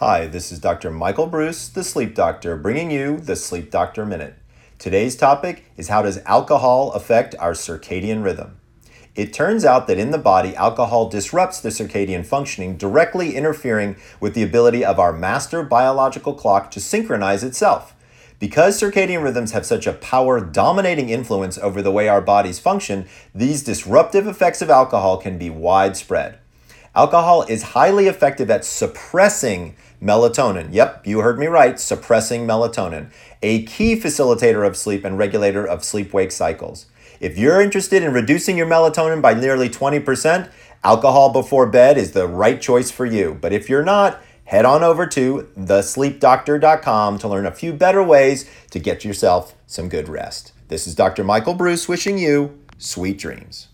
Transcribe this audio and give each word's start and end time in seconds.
Hi, 0.00 0.26
this 0.28 0.50
is 0.50 0.58
Dr. 0.58 0.90
Michael 0.90 1.28
Breus, 1.28 1.70
the 1.70 1.84
sleep 1.84 2.14
doctor, 2.14 2.56
bringing 2.56 2.90
you 2.90 3.18
the 3.18 3.36
Sleep 3.36 3.70
Doctor 3.70 4.06
Minute. 4.06 4.34
Today's 4.78 5.14
topic 5.14 5.66
is 5.76 5.88
how 5.88 6.00
does 6.00 6.22
alcohol 6.24 6.90
affect 6.92 7.34
our 7.38 7.52
circadian 7.52 8.24
rhythm? 8.24 8.56
It 9.14 9.34
turns 9.34 9.62
out 9.62 9.86
that 9.88 9.98
in 9.98 10.10
the 10.10 10.16
body, 10.16 10.56
alcohol 10.56 11.10
disrupts 11.10 11.60
the 11.60 11.68
circadian 11.68 12.24
functioning, 12.24 12.78
directly 12.78 13.36
interfering 13.36 13.96
with 14.20 14.32
the 14.32 14.42
ability 14.42 14.82
of 14.82 14.98
our 14.98 15.12
master 15.12 15.62
biological 15.62 16.32
clock 16.32 16.70
to 16.70 16.80
synchronize 16.80 17.44
itself. 17.44 17.94
Because 18.38 18.80
circadian 18.80 19.22
rhythms 19.22 19.52
have 19.52 19.66
such 19.66 19.86
a 19.86 19.92
power 19.92 20.40
dominating 20.40 21.10
influence 21.10 21.58
over 21.58 21.82
the 21.82 21.92
way 21.92 22.08
our 22.08 22.22
bodies 22.22 22.58
function, 22.58 23.06
these 23.34 23.62
disruptive 23.62 24.26
effects 24.26 24.62
of 24.62 24.70
alcohol 24.70 25.18
can 25.18 25.36
be 25.36 25.50
widespread. 25.50 26.39
Alcohol 26.94 27.42
is 27.42 27.62
highly 27.62 28.08
effective 28.08 28.50
at 28.50 28.64
suppressing 28.64 29.76
melatonin. 30.02 30.72
Yep, 30.72 31.06
you 31.06 31.20
heard 31.20 31.38
me 31.38 31.46
right, 31.46 31.78
suppressing 31.78 32.46
melatonin, 32.46 33.10
a 33.42 33.62
key 33.62 33.94
facilitator 33.94 34.66
of 34.66 34.76
sleep 34.76 35.04
and 35.04 35.16
regulator 35.16 35.64
of 35.64 35.84
sleep 35.84 36.12
wake 36.12 36.32
cycles. 36.32 36.86
If 37.20 37.38
you're 37.38 37.60
interested 37.60 38.02
in 38.02 38.12
reducing 38.12 38.56
your 38.56 38.66
melatonin 38.66 39.22
by 39.22 39.34
nearly 39.34 39.68
20%, 39.68 40.50
alcohol 40.82 41.32
before 41.32 41.66
bed 41.66 41.96
is 41.96 42.10
the 42.10 42.26
right 42.26 42.60
choice 42.60 42.90
for 42.90 43.06
you. 43.06 43.38
But 43.40 43.52
if 43.52 43.68
you're 43.68 43.84
not, 43.84 44.20
head 44.46 44.64
on 44.64 44.82
over 44.82 45.06
to 45.06 45.48
thesleepdoctor.com 45.56 47.18
to 47.18 47.28
learn 47.28 47.46
a 47.46 47.52
few 47.52 47.72
better 47.72 48.02
ways 48.02 48.50
to 48.70 48.80
get 48.80 49.04
yourself 49.04 49.54
some 49.66 49.88
good 49.88 50.08
rest. 50.08 50.52
This 50.66 50.88
is 50.88 50.96
Dr. 50.96 51.22
Michael 51.22 51.54
Breus 51.54 51.88
wishing 51.88 52.18
you 52.18 52.58
sweet 52.78 53.18
dreams. 53.18 53.69